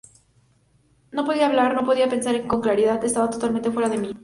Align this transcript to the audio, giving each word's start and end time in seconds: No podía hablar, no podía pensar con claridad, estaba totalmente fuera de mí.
No 1.11 1.25
podía 1.25 1.45
hablar, 1.45 1.75
no 1.75 1.85
podía 1.85 2.09
pensar 2.09 2.47
con 2.47 2.59
claridad, 2.59 3.05
estaba 3.05 3.29
totalmente 3.29 3.69
fuera 3.69 3.87
de 3.87 3.97
mí. 3.99 4.13